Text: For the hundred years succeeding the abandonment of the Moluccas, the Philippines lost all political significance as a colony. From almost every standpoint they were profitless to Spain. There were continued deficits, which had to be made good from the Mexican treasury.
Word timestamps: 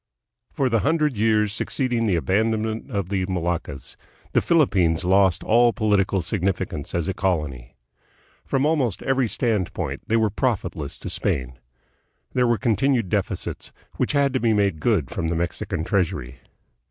For 0.51 0.67
the 0.67 0.79
hundred 0.79 1.15
years 1.15 1.53
succeeding 1.53 2.07
the 2.07 2.15
abandonment 2.15 2.89
of 2.89 3.09
the 3.09 3.23
Moluccas, 3.27 3.95
the 4.31 4.41
Philippines 4.41 5.05
lost 5.05 5.43
all 5.43 5.73
political 5.73 6.23
significance 6.23 6.95
as 6.95 7.07
a 7.07 7.13
colony. 7.13 7.75
From 8.43 8.65
almost 8.65 9.03
every 9.03 9.27
standpoint 9.27 10.01
they 10.07 10.17
were 10.17 10.31
profitless 10.31 10.97
to 10.97 11.09
Spain. 11.11 11.59
There 12.33 12.47
were 12.47 12.57
continued 12.57 13.09
deficits, 13.09 13.71
which 13.97 14.13
had 14.13 14.33
to 14.33 14.39
be 14.39 14.53
made 14.53 14.79
good 14.79 15.11
from 15.11 15.27
the 15.27 15.35
Mexican 15.35 15.83
treasury. 15.83 16.39